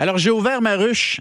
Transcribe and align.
Alors, 0.00 0.16
j'ai 0.16 0.30
ouvert 0.30 0.62
ma 0.62 0.76
ruche 0.76 1.20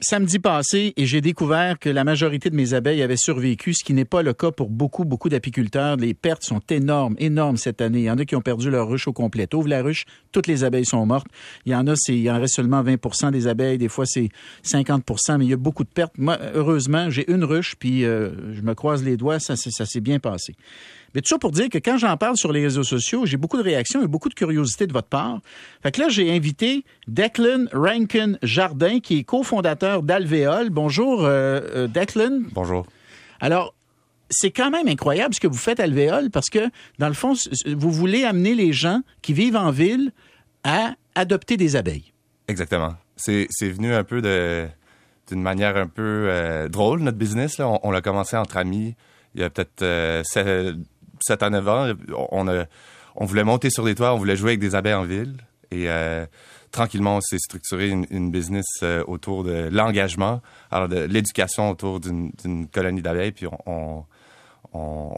samedi 0.00 0.38
passé 0.38 0.94
et 0.96 1.04
j'ai 1.06 1.20
découvert 1.20 1.78
que 1.78 1.88
la 1.88 2.02
majorité 2.02 2.48
de 2.48 2.56
mes 2.56 2.72
abeilles 2.72 3.02
avaient 3.02 3.16
survécu, 3.16 3.74
ce 3.74 3.84
qui 3.84 3.92
n'est 3.92 4.06
pas 4.06 4.22
le 4.22 4.32
cas 4.32 4.50
pour 4.50 4.70
beaucoup, 4.70 5.04
beaucoup 5.04 5.28
d'apiculteurs. 5.28 5.96
Les 5.96 6.14
pertes 6.14 6.42
sont 6.42 6.60
énormes, 6.70 7.14
énormes 7.18 7.58
cette 7.58 7.82
année. 7.82 8.00
Il 8.00 8.04
y 8.04 8.10
en 8.10 8.16
a 8.16 8.24
qui 8.24 8.34
ont 8.36 8.40
perdu 8.40 8.70
leur 8.70 8.88
ruche 8.88 9.06
au 9.06 9.12
complet. 9.12 9.46
Ouvre 9.54 9.68
la 9.68 9.82
ruche, 9.82 10.04
toutes 10.32 10.46
les 10.46 10.64
abeilles 10.64 10.86
sont 10.86 11.04
mortes. 11.04 11.26
Il 11.66 11.72
y 11.72 11.74
en 11.74 11.86
a, 11.86 11.94
c'est, 11.94 12.16
il 12.16 12.30
en 12.30 12.40
reste 12.40 12.54
seulement 12.54 12.82
20% 12.82 13.30
des 13.30 13.46
abeilles. 13.48 13.76
Des 13.76 13.88
fois, 13.88 14.06
c'est 14.06 14.28
50% 14.64 15.36
mais 15.38 15.44
il 15.44 15.50
y 15.50 15.54
a 15.54 15.58
beaucoup 15.58 15.84
de 15.84 15.90
pertes. 15.90 16.16
Moi, 16.16 16.38
heureusement, 16.54 17.10
j'ai 17.10 17.30
une 17.30 17.44
ruche, 17.44 17.76
puis 17.78 18.04
euh, 18.04 18.54
je 18.54 18.62
me 18.62 18.74
croise 18.74 19.04
les 19.04 19.18
doigts, 19.18 19.40
ça, 19.40 19.56
ça 19.56 19.84
s'est 19.84 20.00
bien 20.00 20.18
passé. 20.18 20.54
Mais 21.14 21.20
tout 21.20 21.28
ça 21.28 21.38
pour 21.38 21.52
dire 21.52 21.68
que 21.68 21.78
quand 21.78 21.98
j'en 21.98 22.16
parle 22.16 22.36
sur 22.36 22.52
les 22.52 22.62
réseaux 22.62 22.84
sociaux, 22.84 23.26
j'ai 23.26 23.36
beaucoup 23.36 23.56
de 23.56 23.62
réactions 23.62 24.02
et 24.02 24.06
beaucoup 24.06 24.28
de 24.28 24.34
curiosité 24.34 24.86
de 24.86 24.92
votre 24.92 25.08
part. 25.08 25.40
Fait 25.82 25.92
que 25.92 26.00
là, 26.00 26.08
j'ai 26.08 26.34
invité 26.34 26.84
Declan 27.08 27.66
Rankin 27.72 28.36
Jardin, 28.42 29.00
qui 29.00 29.18
est 29.18 29.24
cofondateur 29.24 30.02
d'Alvéole. 30.02 30.70
Bonjour, 30.70 31.24
euh, 31.24 31.60
euh, 31.74 31.88
Declan. 31.88 32.42
Bonjour. 32.52 32.86
Alors, 33.40 33.74
c'est 34.28 34.50
quand 34.50 34.70
même 34.70 34.88
incroyable 34.88 35.34
ce 35.34 35.40
que 35.40 35.46
vous 35.46 35.56
faites 35.56 35.80
Alvéole 35.80 36.30
parce 36.30 36.50
que, 36.50 36.70
dans 36.98 37.08
le 37.08 37.14
fond, 37.14 37.34
vous 37.66 37.92
voulez 37.92 38.24
amener 38.24 38.54
les 38.54 38.72
gens 38.72 39.02
qui 39.22 39.32
vivent 39.32 39.56
en 39.56 39.70
ville 39.70 40.12
à 40.64 40.94
adopter 41.14 41.56
des 41.56 41.76
abeilles. 41.76 42.12
Exactement. 42.48 42.94
C'est 43.16 43.46
venu 43.62 43.94
un 43.94 44.04
peu 44.04 44.20
de 44.20 44.66
d'une 45.28 45.42
manière 45.42 45.76
un 45.76 45.88
peu 45.88 46.28
euh, 46.30 46.68
drôle, 46.68 47.00
notre 47.00 47.18
business. 47.18 47.58
Là. 47.58 47.80
On, 47.82 47.90
l'a 47.90 48.00
commencé 48.00 48.36
entre 48.36 48.58
amis 48.58 48.94
il 49.34 49.40
y 49.40 49.44
a 49.44 49.50
peut-être 49.50 49.82
7 51.26 51.42
à 51.42 51.50
9 51.50 51.68
ans, 51.68 51.92
on, 53.16 53.24
voulait 53.24 53.44
monter 53.44 53.70
sur 53.70 53.84
les 53.84 53.94
toits, 53.94 54.12
on 54.14 54.18
voulait 54.18 54.36
jouer 54.36 54.50
avec 54.50 54.60
des 54.60 54.74
abeilles 54.74 54.94
en 54.94 55.04
ville. 55.04 55.34
Et 55.70 55.90
euh, 55.90 56.26
tranquillement, 56.70 57.16
on 57.16 57.20
s'est 57.20 57.38
structuré 57.38 57.88
une, 57.88 58.30
business 58.30 58.66
euh, 58.82 59.04
autour 59.06 59.44
de 59.44 59.68
l'engagement, 59.72 60.42
alors 60.70 60.88
de 60.88 61.00
l'éducation 61.00 61.70
autour 61.70 62.00
d'une 62.00 62.32
colonie 62.72 63.02
d'abeilles, 63.02 63.32
puis 63.32 63.46
on, 63.66 64.04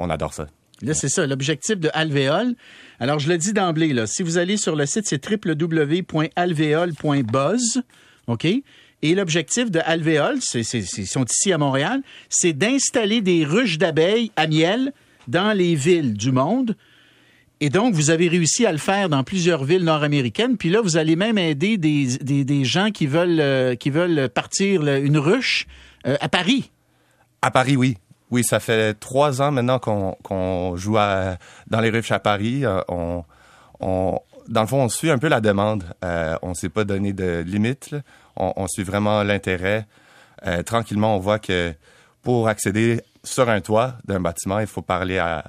adore 0.08 0.32
ça. 0.32 0.46
Là, 0.80 0.94
c'est 0.94 1.08
ça, 1.08 1.26
l'objectif 1.26 1.76
de 1.78 1.90
Alvéole. 1.92 2.54
Alors, 3.00 3.18
je 3.18 3.28
le 3.28 3.36
dis 3.36 3.52
d'emblée, 3.52 3.92
si 4.06 4.22
vous 4.22 4.38
allez 4.38 4.56
sur 4.56 4.76
le 4.76 4.86
site, 4.86 5.06
c'est 5.06 5.20
www.alvéole.buzz, 5.28 7.82
OK? 8.28 8.46
Et 9.00 9.14
l'objectif 9.14 9.70
de 9.70 9.80
Alvéole, 9.84 10.40
ils 10.54 10.64
sont 10.64 11.24
ici 11.24 11.52
à 11.52 11.58
Montréal, 11.58 12.02
c'est 12.28 12.52
d'installer 12.52 13.20
des 13.20 13.44
ruches 13.44 13.78
d'abeilles 13.78 14.32
à 14.36 14.48
miel 14.48 14.92
dans 15.28 15.56
les 15.56 15.76
villes 15.76 16.14
du 16.14 16.32
monde. 16.32 16.74
Et 17.60 17.70
donc, 17.70 17.94
vous 17.94 18.10
avez 18.10 18.28
réussi 18.28 18.66
à 18.66 18.72
le 18.72 18.78
faire 18.78 19.08
dans 19.08 19.24
plusieurs 19.24 19.64
villes 19.64 19.84
nord-américaines. 19.84 20.56
Puis 20.56 20.70
là, 20.70 20.80
vous 20.80 20.96
allez 20.96 21.16
même 21.16 21.38
aider 21.38 21.76
des, 21.76 22.16
des, 22.18 22.64
gens 22.64 22.90
qui 22.90 23.06
veulent, 23.06 23.40
euh, 23.40 23.74
qui 23.74 23.90
veulent 23.90 24.28
partir 24.28 24.86
une 24.86 25.18
ruche 25.18 25.66
euh, 26.06 26.16
à 26.20 26.28
Paris. 26.28 26.70
À 27.42 27.50
Paris, 27.50 27.76
oui. 27.76 27.96
Oui, 28.30 28.44
ça 28.44 28.60
fait 28.60 28.94
trois 28.94 29.40
ans 29.40 29.50
maintenant 29.50 29.78
qu'on 29.78 30.76
joue 30.76 30.94
dans 30.94 31.80
les 31.80 31.90
ruches 31.90 32.12
à 32.12 32.18
Paris. 32.18 32.64
Euh, 32.64 32.80
on, 32.88 33.24
dans 34.48 34.60
le 34.60 34.66
fond, 34.66 34.82
on 34.82 34.88
suit 34.88 35.10
un 35.10 35.18
peu 35.18 35.28
la 35.28 35.40
demande. 35.40 35.84
on 36.02 36.50
ne 36.50 36.54
s'est 36.54 36.68
pas 36.68 36.84
donné 36.84 37.12
de 37.12 37.42
limite. 37.46 37.94
On, 38.36 38.52
on, 38.56 38.68
suit 38.68 38.84
vraiment 38.84 39.22
l'intérêt. 39.22 39.86
tranquillement, 40.66 41.16
on 41.16 41.18
voit 41.18 41.38
que 41.38 41.72
pour 42.22 42.48
accéder 42.48 43.00
sur 43.24 43.48
un 43.48 43.60
toit 43.60 43.98
d'un 44.04 44.20
bâtiment, 44.20 44.58
il 44.58 44.66
faut 44.66 44.82
parler 44.82 45.18
à 45.18 45.44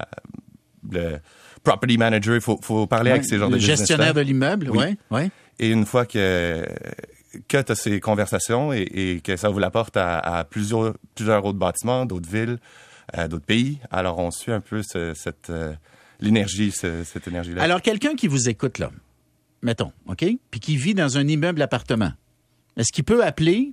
le 0.90 1.18
property 1.62 1.98
manager, 1.98 2.36
il 2.36 2.40
faut, 2.40 2.86
parler 2.86 3.10
avec 3.10 3.24
ces 3.24 3.38
gens 3.38 3.48
de 3.48 3.54
Le 3.54 3.60
gestionnaire 3.60 4.14
de 4.14 4.20
l'immeuble, 4.20 4.70
oui. 4.70 4.96
Ouais, 5.10 5.30
Et 5.58 5.70
une 5.70 5.84
fois 5.84 6.06
que, 6.06 6.66
que 7.48 7.62
tu 7.62 7.72
as 7.72 7.74
ces 7.74 8.00
conversations 8.00 8.72
et, 8.72 9.20
que 9.22 9.36
ça 9.36 9.48
vous 9.48 9.58
l'apporte 9.58 9.96
à, 9.96 10.44
plusieurs, 10.48 10.94
plusieurs 11.14 11.44
autres 11.44 11.58
bâtiments, 11.58 12.06
d'autres 12.06 12.30
villes, 12.30 12.58
euh, 13.18 13.28
d'autres 13.28 13.46
pays, 13.46 13.78
alors 13.90 14.18
on 14.18 14.30
suit 14.30 14.52
un 14.52 14.60
peu 14.60 14.82
cette, 14.82 15.50
euh, 15.50 15.74
l'énergie, 16.20 16.70
cette 16.70 17.26
énergie-là. 17.26 17.62
Alors, 17.62 17.82
quelqu'un 17.82 18.14
qui 18.14 18.28
vous 18.28 18.48
écoute, 18.48 18.78
là, 18.78 18.90
mettons, 19.62 19.92
OK, 20.06 20.24
puis 20.50 20.60
qui 20.60 20.76
vit 20.76 20.94
dans 20.94 21.18
un 21.18 21.26
immeuble 21.26 21.60
appartement, 21.60 22.12
est-ce 22.76 22.92
qu'il 22.92 23.04
peut 23.04 23.24
appeler 23.24 23.72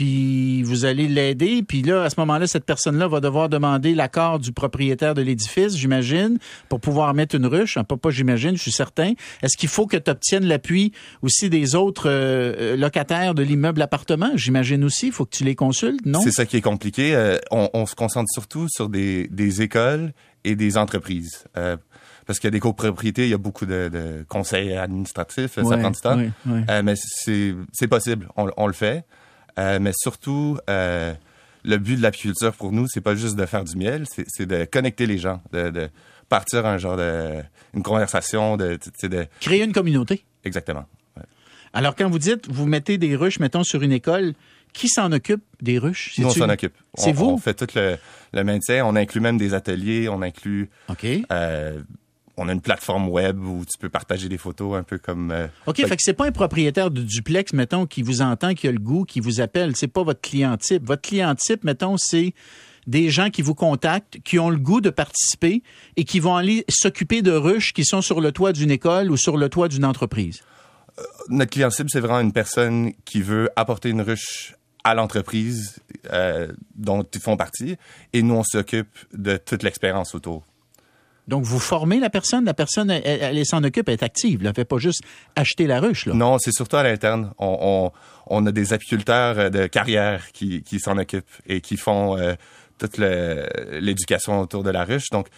puis 0.00 0.62
vous 0.62 0.86
allez 0.86 1.08
l'aider, 1.08 1.62
puis 1.62 1.82
là, 1.82 2.04
à 2.04 2.08
ce 2.08 2.18
moment-là, 2.20 2.46
cette 2.46 2.64
personne-là 2.64 3.06
va 3.06 3.20
devoir 3.20 3.50
demander 3.50 3.94
l'accord 3.94 4.38
du 4.38 4.50
propriétaire 4.50 5.12
de 5.12 5.20
l'édifice, 5.20 5.76
j'imagine, 5.76 6.38
pour 6.70 6.80
pouvoir 6.80 7.12
mettre 7.12 7.34
une 7.34 7.44
ruche. 7.44 7.74
Pas, 7.74 7.98
pas 7.98 8.08
j'imagine, 8.08 8.56
je 8.56 8.62
suis 8.62 8.72
certain. 8.72 9.12
Est-ce 9.42 9.58
qu'il 9.58 9.68
faut 9.68 9.86
que 9.86 9.98
tu 9.98 10.10
obtiennes 10.10 10.46
l'appui 10.46 10.92
aussi 11.20 11.50
des 11.50 11.74
autres 11.74 12.08
euh, 12.08 12.78
locataires 12.78 13.34
de 13.34 13.42
l'immeuble 13.42 13.82
appartement? 13.82 14.30
J'imagine 14.36 14.84
aussi, 14.84 15.08
il 15.08 15.12
faut 15.12 15.26
que 15.26 15.36
tu 15.36 15.44
les 15.44 15.54
consultes, 15.54 16.06
non? 16.06 16.22
C'est 16.22 16.32
ça 16.32 16.46
qui 16.46 16.56
est 16.56 16.62
compliqué. 16.62 17.14
Euh, 17.14 17.36
on, 17.50 17.84
se 17.84 17.94
concentre 17.94 18.30
surtout 18.32 18.68
sur 18.70 18.88
des, 18.88 19.28
écoles 19.60 20.14
et 20.44 20.56
des 20.56 20.78
entreprises. 20.78 21.44
Euh, 21.58 21.76
parce 22.26 22.38
qu'il 22.38 22.46
y 22.46 22.52
a 22.52 22.52
des 22.52 22.60
copropriétés, 22.60 23.24
il 23.24 23.30
y 23.30 23.34
a 23.34 23.38
beaucoup 23.38 23.66
de, 23.66 24.24
conseils 24.28 24.74
administratifs, 24.74 25.56
ça 25.56 25.76
prend 25.76 25.90
du 25.90 26.00
temps. 26.00 26.18
mais 26.46 26.94
c'est 26.96 27.88
possible, 27.88 28.30
on 28.34 28.66
le 28.66 28.72
fait. 28.72 29.04
Euh, 29.58 29.78
mais 29.80 29.92
surtout, 29.94 30.58
euh, 30.68 31.14
le 31.64 31.78
but 31.78 31.96
de 31.96 32.02
l'apiculture 32.02 32.52
pour 32.52 32.72
nous, 32.72 32.86
c'est 32.88 33.00
pas 33.00 33.14
juste 33.14 33.36
de 33.36 33.46
faire 33.46 33.64
du 33.64 33.76
miel, 33.76 34.04
c'est 34.06 34.46
de 34.46 34.64
connecter 34.64 35.06
les 35.06 35.18
gens, 35.18 35.42
de, 35.52 35.88
partir 36.28 36.64
un 36.66 36.78
genre 36.78 36.96
de 36.96 37.42
une 37.74 37.82
conversation, 37.82 38.56
de, 38.56 38.78
de 39.02 39.26
créer 39.40 39.64
une 39.64 39.72
communauté. 39.72 40.24
Exactement. 40.44 40.86
Alors 41.72 41.94
quand 41.94 42.08
vous 42.08 42.18
dites, 42.18 42.48
vous 42.48 42.66
mettez 42.66 42.98
des 42.98 43.14
ruches, 43.14 43.38
mettons 43.38 43.62
sur 43.62 43.82
une 43.82 43.92
école, 43.92 44.34
qui 44.72 44.88
s'en 44.88 45.12
occupe 45.12 45.42
des 45.60 45.78
ruches? 45.78 46.14
Nous 46.18 46.26
on 46.28 46.30
s'en 46.30 46.48
occupe. 46.48 46.74
C'est 46.94 47.12
vous? 47.12 47.26
On 47.26 47.38
fait 47.38 47.54
tout 47.54 47.66
le, 47.74 47.96
le, 48.32 48.44
maintien. 48.44 48.84
On 48.86 48.96
inclut 48.96 49.20
même 49.20 49.38
des 49.38 49.54
ateliers. 49.54 50.08
On 50.08 50.22
inclut. 50.22 50.70
Ok. 50.88 51.04
Euh, 51.32 51.80
on 52.36 52.48
a 52.48 52.52
une 52.52 52.60
plateforme 52.60 53.08
web 53.08 53.42
où 53.42 53.64
tu 53.64 53.78
peux 53.78 53.88
partager 53.88 54.28
des 54.28 54.38
photos 54.38 54.76
un 54.76 54.82
peu 54.82 54.98
comme. 54.98 55.30
Euh, 55.30 55.46
OK, 55.66 55.76
fait, 55.76 55.96
que 55.96 56.02
c'est 56.02 56.14
pas 56.14 56.26
un 56.26 56.32
propriétaire 56.32 56.90
de 56.90 57.02
duplex, 57.02 57.52
mettons, 57.52 57.86
qui 57.86 58.02
vous 58.02 58.22
entend, 58.22 58.54
qui 58.54 58.68
a 58.68 58.72
le 58.72 58.78
goût, 58.78 59.04
qui 59.04 59.20
vous 59.20 59.40
appelle. 59.40 59.76
C'est 59.76 59.88
pas 59.88 60.02
votre 60.02 60.20
client 60.20 60.56
type. 60.56 60.86
Votre 60.86 61.02
client 61.02 61.34
type, 61.34 61.64
mettons, 61.64 61.96
c'est 61.98 62.34
des 62.86 63.10
gens 63.10 63.30
qui 63.30 63.42
vous 63.42 63.54
contactent, 63.54 64.18
qui 64.24 64.38
ont 64.38 64.50
le 64.50 64.58
goût 64.58 64.80
de 64.80 64.90
participer 64.90 65.62
et 65.96 66.04
qui 66.04 66.18
vont 66.18 66.36
aller 66.36 66.64
s'occuper 66.68 67.22
de 67.22 67.32
ruches 67.32 67.72
qui 67.72 67.84
sont 67.84 68.00
sur 68.00 68.20
le 68.20 68.32
toit 68.32 68.52
d'une 68.52 68.70
école 68.70 69.10
ou 69.10 69.16
sur 69.16 69.36
le 69.36 69.48
toit 69.48 69.68
d'une 69.68 69.84
entreprise. 69.84 70.42
Euh, 70.98 71.02
notre 71.28 71.50
client 71.50 71.70
cible, 71.70 71.90
c'est 71.90 72.00
vraiment 72.00 72.20
une 72.20 72.32
personne 72.32 72.92
qui 73.04 73.22
veut 73.22 73.50
apporter 73.54 73.90
une 73.90 74.00
ruche 74.00 74.54
à 74.82 74.94
l'entreprise 74.94 75.76
euh, 76.12 76.50
dont 76.74 77.02
ils 77.02 77.20
font 77.20 77.36
partie 77.36 77.76
et 78.12 78.22
nous, 78.22 78.34
on 78.34 78.44
s'occupe 78.44 78.98
de 79.12 79.36
toute 79.36 79.62
l'expérience 79.62 80.14
autour. 80.14 80.44
Donc, 81.28 81.44
vous 81.44 81.58
formez 81.58 82.00
la 82.00 82.10
personne, 82.10 82.44
la 82.44 82.54
personne, 82.54 82.90
elle, 82.90 83.46
s'en 83.46 83.62
occupe, 83.62 83.88
elle 83.88 83.94
est 83.94 84.02
active. 84.02 84.40
Elle 84.40 84.48
ne 84.48 84.52
fait 84.52 84.64
pas 84.64 84.78
juste 84.78 85.02
acheter 85.36 85.66
la 85.66 85.80
ruche. 85.80 86.06
Là. 86.06 86.14
Non, 86.14 86.38
c'est 86.38 86.52
surtout 86.52 86.76
à 86.76 86.82
l'interne. 86.82 87.32
On, 87.38 87.90
a 88.46 88.52
des 88.52 88.72
apiculteurs 88.72 89.38
euh, 89.38 89.50
de 89.50 89.66
carrière 89.66 90.32
qui, 90.32 90.62
s'en 90.78 90.96
occupent 90.98 91.24
et 91.46 91.60
qui 91.60 91.76
font 91.76 92.16
euh, 92.16 92.34
toute 92.78 92.98
l'éducation 92.98 94.40
autour 94.40 94.62
de 94.62 94.70
la 94.70 94.84
ruche. 94.84 95.10
Donc, 95.10 95.28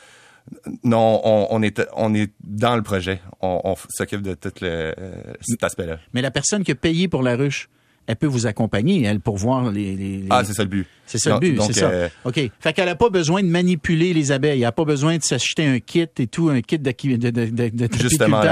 non, 0.82 1.20
on, 1.24 1.62
est, 1.62 1.82
on 1.94 2.14
est 2.14 2.32
dans 2.42 2.76
le 2.76 2.82
projet. 2.82 3.20
On, 3.40 3.74
s'occupe 3.88 4.22
de 4.22 4.34
tout 4.34 4.52
le, 4.60 4.94
cet 5.40 5.62
aspect-là. 5.62 5.98
Mais 6.12 6.22
la 6.22 6.30
personne 6.30 6.64
qui 6.64 6.72
a 6.72 6.74
payé 6.74 7.08
pour 7.08 7.22
la 7.22 7.36
ruche, 7.36 7.68
elle 8.06 8.16
peut 8.16 8.26
vous 8.26 8.46
accompagner, 8.46 9.04
elle, 9.04 9.20
pour 9.20 9.36
voir 9.36 9.70
les... 9.70 10.24
Ah, 10.30 10.42
c'est 10.44 10.54
ça 10.54 10.62
le 10.62 10.68
but. 10.68 10.86
C'est 11.06 11.18
ça 11.18 11.34
le 11.34 11.38
but, 11.38 11.60
c'est 11.62 11.72
ça. 11.72 11.88
Euh, 11.90 12.08
OK. 12.24 12.40
Fait 12.60 12.72
qu'elle 12.72 12.86
n'a 12.86 12.94
pas 12.94 13.10
besoin 13.10 13.42
de 13.42 13.48
manipuler 13.48 14.12
les 14.12 14.32
abeilles. 14.32 14.60
Elle 14.60 14.66
n'a 14.66 14.72
pas 14.72 14.84
besoin 14.84 15.18
de 15.18 15.22
s'acheter 15.22 15.66
un 15.66 15.78
kit 15.78 16.08
et 16.18 16.26
tout, 16.26 16.48
un 16.48 16.60
kit 16.62 16.78
de, 16.78 16.90
de, 16.90 17.30
de, 17.30 17.68
de 17.68 17.88
Justement, 17.98 18.42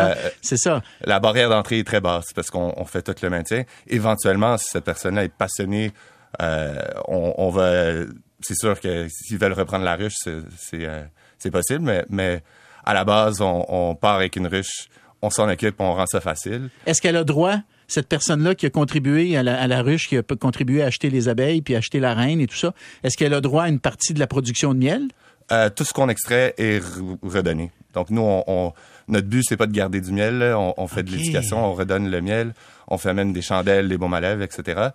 c'est 0.40 0.56
ça. 0.56 0.82
La 1.04 1.20
barrière 1.20 1.48
d'entrée 1.48 1.80
est 1.80 1.86
très 1.86 2.00
basse 2.00 2.32
parce 2.34 2.50
qu'on 2.50 2.84
fait 2.84 3.02
tout 3.02 3.14
le 3.22 3.30
maintien. 3.30 3.64
Éventuellement, 3.86 4.56
si 4.56 4.66
cette 4.70 4.84
personne-là 4.84 5.24
est 5.24 5.34
passionnée, 5.34 5.92
euh, 6.40 6.80
on, 7.08 7.50
va... 7.50 8.04
C'est 8.40 8.56
sûr 8.56 8.78
que 8.80 9.08
s'ils 9.08 9.38
veulent 9.38 9.52
reprendre 9.52 9.84
la 9.84 9.96
ruche, 9.96 10.14
c'est 10.22 10.84
euh, 10.84 11.02
possible, 11.50 11.80
mais, 11.80 12.04
mais 12.08 12.42
à 12.84 12.94
la 12.94 13.04
base, 13.04 13.40
on, 13.40 13.64
on 13.68 13.94
part 13.94 14.16
avec 14.16 14.36
une 14.36 14.46
ruche, 14.46 14.88
on 15.22 15.30
s'en 15.30 15.48
occupe, 15.48 15.80
on 15.80 15.94
rend 15.94 16.06
ça 16.06 16.20
facile. 16.20 16.70
Est-ce 16.86 17.02
qu'elle 17.02 17.16
a 17.16 17.24
droit 17.24 17.56
cette 17.90 18.08
personne-là 18.08 18.54
qui 18.54 18.66
a 18.66 18.70
contribué 18.70 19.36
à 19.36 19.42
la, 19.42 19.82
ruche, 19.82 20.08
qui 20.08 20.16
a 20.16 20.22
contribué 20.22 20.82
à 20.82 20.86
acheter 20.86 21.10
les 21.10 21.28
abeilles, 21.28 21.60
puis 21.60 21.74
acheter 21.74 22.00
la 22.00 22.14
reine 22.14 22.40
et 22.40 22.46
tout 22.46 22.56
ça, 22.56 22.72
est-ce 23.02 23.16
qu'elle 23.16 23.34
a 23.34 23.40
droit 23.40 23.64
à 23.64 23.68
une 23.68 23.80
partie 23.80 24.14
de 24.14 24.20
la 24.20 24.26
production 24.26 24.74
de 24.74 24.78
miel? 24.78 25.08
Euh, 25.52 25.68
tout 25.68 25.84
ce 25.84 25.92
qu'on 25.92 26.08
extrait 26.08 26.54
est 26.58 26.80
redonné. 27.22 27.72
Donc 27.94 28.10
nous, 28.10 28.22
on, 28.22 28.72
notre 29.08 29.26
but 29.26 29.42
c'est 29.42 29.56
pas 29.56 29.66
de 29.66 29.72
garder 29.72 30.00
du 30.00 30.12
miel. 30.12 30.54
On, 30.54 30.86
fait 30.86 31.02
de 31.02 31.10
l'éducation, 31.10 31.64
on 31.64 31.74
redonne 31.74 32.08
le 32.08 32.20
miel, 32.20 32.54
on 32.86 32.98
fait 32.98 33.12
même 33.12 33.32
des 33.32 33.42
chandelles, 33.42 33.88
des 33.88 33.98
baumes 33.98 34.14
à 34.14 34.20
lèvres, 34.20 34.42
etc. 34.42 34.90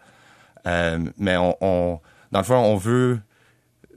Euh, 0.65 1.00
mais 1.18 1.36
on, 1.36 2.00
dans 2.31 2.39
le 2.39 2.45
fond, 2.45 2.56
on 2.56 2.77
veut. 2.77 3.19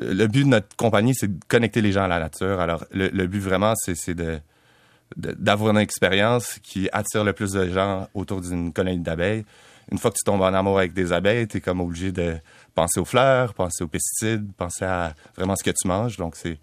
Le 0.01 0.27
but 0.29 0.45
de 0.45 0.49
notre 0.49 0.77
compagnie, 0.77 1.13
c'est 1.15 1.27
de 1.27 1.45
connecter 1.49 1.81
les 1.81 1.91
gens 1.91 2.05
à 2.05 2.09
la 2.09 2.21
nature. 2.21 2.61
Alors 2.61 2.85
le 2.93 3.27
but 3.27 3.41
vraiment, 3.41 3.75
c'est 3.77 4.15
de 4.15 4.41
d'avoir 5.17 5.71
une 5.71 5.79
expérience 5.79 6.59
qui 6.63 6.89
attire 6.93 7.25
le 7.25 7.33
plus 7.33 7.53
de 7.53 7.69
gens 7.69 8.09
autour 8.15 8.41
d'une 8.41 8.73
colonie 8.73 8.99
d'abeilles. 8.99 9.45
une 9.91 9.99
fois 9.99 10.11
que 10.11 10.17
tu 10.17 10.25
tombes 10.25 10.43
en 10.43 10.53
amour 10.53 10.79
avec 10.79 10.93
des 10.93 11.13
abeilles, 11.13 11.49
tu 11.49 11.59
es 11.59 11.61
comme 11.61 11.81
obligé 11.81 12.13
de 12.13 12.37
penser 12.75 13.01
aux 13.01 13.05
fleurs, 13.05 13.55
penser 13.55 13.85
aux 13.85 13.89
pesticides, 13.89 14.53
penser 14.57 14.85
à 14.85 15.15
vraiment 15.37 15.57
ce 15.57 15.65
que 15.65 15.71
tu 15.71 15.89
manges. 15.89 16.17
Donc, 16.17 16.37
c'est 16.37 16.59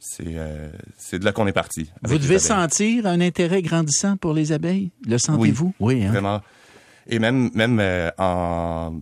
c'est 0.00 0.24
euh, 0.26 0.70
de 1.12 1.24
là 1.24 1.32
qu'on 1.32 1.46
est 1.46 1.52
parti. 1.52 1.92
Vous 2.02 2.18
devez 2.18 2.38
sentir 2.38 3.06
un 3.06 3.20
intérêt 3.20 3.60
grandissant 3.60 4.16
pour 4.16 4.32
les 4.32 4.50
abeilles? 4.50 4.90
Le 5.06 5.18
sentez-vous? 5.18 5.74
Oui, 5.78 6.02
hein? 6.02 6.10
vraiment. 6.10 6.40
Et 7.06 7.18
même, 7.18 7.50
même 7.54 7.78
euh, 7.80 8.10
en, 8.16 8.98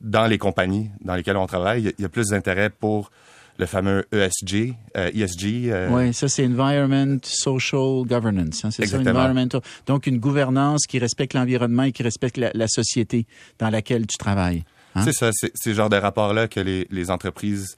dans 0.00 0.26
les 0.26 0.38
compagnies 0.38 0.90
dans 1.00 1.16
lesquelles 1.16 1.36
on 1.36 1.46
travaille, 1.46 1.92
il 1.98 2.02
y, 2.02 2.04
a 2.04 2.08
plus 2.08 2.28
d'intérêt 2.28 2.70
pour 2.70 3.10
le 3.58 3.66
fameux 3.66 4.04
ESG, 4.12 4.74
euh, 4.96 5.10
ESG. 5.14 5.70
Euh, 5.70 5.88
oui, 5.90 6.14
ça 6.14 6.28
c'est 6.28 6.46
Environment 6.46 7.18
Social 7.22 8.04
Governance. 8.06 8.64
Hein, 8.64 8.70
c'est 8.70 8.86
ça, 8.86 8.98
environmental. 8.98 9.60
Donc 9.86 10.06
une 10.06 10.18
gouvernance 10.18 10.86
qui 10.86 10.98
respecte 10.98 11.34
l'environnement 11.34 11.84
et 11.84 11.92
qui 11.92 12.02
respecte 12.02 12.36
la, 12.36 12.68
société 12.68 13.26
dans 13.58 13.70
laquelle 13.70 14.06
tu 14.06 14.18
travailles. 14.18 14.64
Hein? 14.94 15.02
C'est 15.04 15.12
ça, 15.12 15.30
c'est 15.32 15.52
ce 15.54 15.72
genre 15.72 15.88
de 15.88 15.96
rapport-là 15.96 16.48
que 16.48 16.60
les, 16.60 16.86
les 16.90 17.10
entreprises 17.10 17.76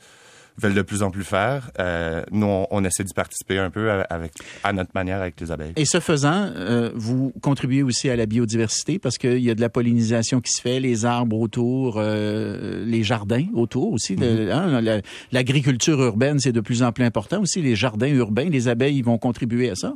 veulent 0.60 0.74
de 0.74 0.82
plus 0.82 1.02
en 1.02 1.10
plus 1.10 1.24
faire. 1.24 1.70
Euh, 1.78 2.22
nous, 2.30 2.46
on, 2.70 2.84
essaie 2.84 3.04
d'y 3.04 3.14
participer 3.14 3.58
un 3.58 3.70
peu 3.70 3.90
avec, 3.90 4.32
à 4.64 4.72
notre 4.72 4.90
manière 4.94 5.20
avec 5.20 5.40
les 5.40 5.50
abeilles. 5.50 5.72
Et 5.76 5.84
ce 5.84 6.00
faisant, 6.00 6.50
euh, 6.56 6.90
vous 6.94 7.32
contribuez 7.42 7.82
aussi 7.82 8.10
à 8.10 8.16
la 8.16 8.26
biodiversité 8.26 8.98
parce 8.98 9.18
qu'il 9.18 9.38
y 9.38 9.50
a 9.50 9.54
de 9.54 9.60
la 9.60 9.68
pollinisation 9.68 10.40
qui 10.40 10.50
se 10.52 10.60
fait, 10.60 10.80
les 10.80 11.04
arbres 11.04 11.38
autour, 11.38 11.96
euh, 11.98 12.84
les 12.84 13.02
jardins 13.02 13.46
autour 13.54 13.92
aussi. 13.92 14.16
Mm-hmm. 14.16 14.50
Hein, 14.50 15.00
l'agriculture 15.32 16.00
urbaine, 16.02 16.38
c'est 16.38 16.52
de 16.52 16.60
plus 16.60 16.82
en 16.82 16.92
plus 16.92 17.04
important 17.04 17.40
aussi. 17.40 17.62
Les 17.62 17.76
jardins 17.76 18.08
urbains, 18.08 18.48
les 18.48 18.68
abeilles 18.68 19.02
vont 19.02 19.18
contribuer 19.18 19.70
à 19.70 19.74
ça? 19.74 19.94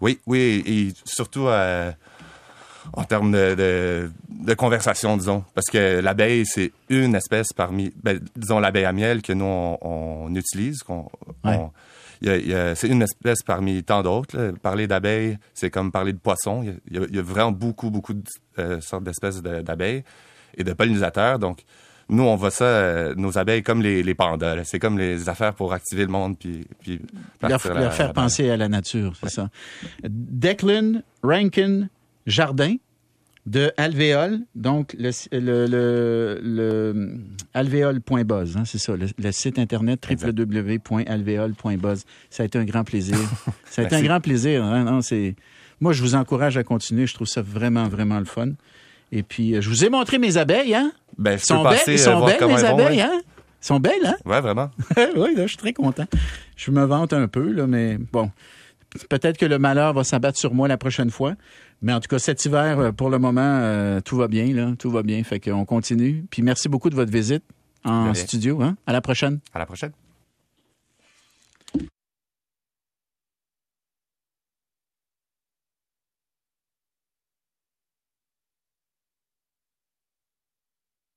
Oui, 0.00 0.18
oui, 0.26 0.62
et 0.66 0.88
surtout 1.04 1.48
à 1.48 1.94
en 2.92 3.04
termes 3.04 3.32
de, 3.32 4.10
de, 4.28 4.54
conversation, 4.54 5.16
disons. 5.16 5.44
Parce 5.54 5.66
que 5.66 6.00
l'abeille, 6.00 6.44
c'est 6.46 6.72
une 6.88 7.14
espèce 7.14 7.52
parmi, 7.52 7.92
ben, 8.02 8.20
disons, 8.36 8.58
l'abeille 8.58 8.84
à 8.84 8.92
miel 8.92 9.22
que 9.22 9.32
nous, 9.32 9.44
on, 9.44 10.34
utilise. 10.34 10.82
Qu'on, 10.82 11.08
c'est 12.22 12.88
une 12.88 13.02
espèce 13.02 13.42
parmi 13.42 13.82
tant 13.82 14.02
d'autres. 14.02 14.54
Parler 14.62 14.86
d'abeille, 14.86 15.38
c'est 15.54 15.70
comme 15.70 15.92
parler 15.92 16.12
de 16.12 16.18
poisson. 16.18 16.64
Il 16.90 17.14
y, 17.14 17.18
a, 17.18 17.22
vraiment 17.22 17.52
beaucoup, 17.52 17.90
beaucoup 17.90 18.14
de 18.14 18.24
euh, 18.58 18.80
sortes 18.80 19.04
d'espèces 19.04 19.42
d'abeilles 19.42 20.04
et 20.56 20.64
de 20.64 20.72
pollinisateurs. 20.72 21.38
Donc, 21.38 21.64
nous, 22.08 22.22
on 22.22 22.36
voit 22.36 22.50
ça, 22.50 22.64
euh, 22.64 23.14
nos 23.16 23.36
abeilles, 23.36 23.62
comme 23.62 23.82
les, 23.82 24.02
les 24.02 24.14
pandas. 24.14 24.62
C'est 24.64 24.78
comme 24.78 24.96
les 24.96 25.28
affaires 25.28 25.54
pour 25.54 25.72
activer 25.72 26.02
le 26.02 26.10
monde 26.10 26.38
puis, 26.38 26.66
puis 26.78 27.00
leur, 27.42 27.60
faire 27.60 28.12
penser 28.12 28.48
à 28.48 28.56
la 28.56 28.68
nature, 28.68 29.14
c'est 29.20 29.30
ça. 29.30 29.50
Declan 30.04 31.02
Rankin 31.22 31.88
Jardin 32.26 32.76
de 33.46 33.72
Alvéole, 33.76 34.40
donc 34.56 34.96
le, 34.98 35.10
le, 35.32 36.40
le, 36.42 37.18
alvéole.buzz, 37.54 38.56
hein, 38.56 38.64
c'est 38.64 38.78
ça, 38.78 38.94
le, 38.96 39.06
site 39.32 39.60
internet 39.60 40.04
www.alvéole.buzz. 40.08 42.04
Ça 42.28 42.42
a 42.42 42.46
été 42.46 42.58
un 42.58 42.64
grand 42.64 42.82
plaisir. 42.82 43.16
Ça 43.70 43.82
a 43.82 43.84
été 43.84 43.94
un 43.94 44.02
grand 44.02 44.20
plaisir. 44.20 44.64
Hein, 44.64 44.84
non, 44.84 45.00
c'est... 45.00 45.36
Moi, 45.80 45.92
je 45.92 46.02
vous 46.02 46.14
encourage 46.14 46.56
à 46.56 46.64
continuer. 46.64 47.06
Je 47.06 47.12
trouve 47.12 47.26
ça 47.26 47.42
vraiment, 47.42 47.86
vraiment 47.88 48.18
le 48.18 48.24
fun. 48.24 48.52
Et 49.12 49.22
puis, 49.22 49.54
euh, 49.54 49.60
je 49.60 49.68
vous 49.68 49.84
ai 49.84 49.90
montré 49.90 50.18
mes 50.18 50.38
abeilles, 50.38 50.74
hein? 50.74 50.90
Ben, 51.18 51.38
sont 51.38 51.62
belles, 51.62 51.78
ils 51.86 51.98
sont 51.98 52.24
belles, 52.24 52.44
mes 52.46 52.64
abeilles, 52.64 53.02
hein? 53.02 53.20
sont 53.60 53.78
belles, 53.80 54.04
hein? 54.04 54.16
Ouais, 54.24 54.40
vraiment. 54.40 54.70
oui, 54.96 55.34
là, 55.34 55.42
je 55.42 55.48
suis 55.48 55.56
très 55.56 55.72
content. 55.72 56.06
Je 56.56 56.70
me 56.70 56.84
vante 56.84 57.12
un 57.12 57.28
peu, 57.28 57.52
là, 57.52 57.66
mais 57.66 57.98
bon. 57.98 58.30
Peut-être 59.08 59.38
que 59.38 59.46
le 59.46 59.58
malheur 59.58 59.92
va 59.92 60.04
s'abattre 60.04 60.38
sur 60.38 60.54
moi 60.54 60.68
la 60.68 60.76
prochaine 60.76 61.10
fois. 61.10 61.34
Mais 61.82 61.92
en 61.92 62.00
tout 62.00 62.08
cas, 62.08 62.18
cet 62.18 62.44
hiver, 62.44 62.78
euh, 62.78 62.92
pour 62.92 63.10
le 63.10 63.18
moment, 63.18 63.40
euh, 63.42 64.00
tout 64.00 64.16
va 64.16 64.28
bien, 64.28 64.46
là. 64.54 64.72
Tout 64.78 64.90
va 64.90 65.02
bien. 65.02 65.22
Fait 65.24 65.40
qu'on 65.40 65.64
continue. 65.64 66.24
Puis 66.30 66.42
merci 66.42 66.68
beaucoup 66.68 66.90
de 66.90 66.94
votre 66.94 67.12
visite 67.12 67.44
en 67.84 68.14
studio. 68.14 68.62
Hein? 68.62 68.76
À 68.86 68.92
la 68.92 69.00
prochaine. 69.00 69.40
À 69.54 69.58
la 69.58 69.66
prochaine. 69.66 69.92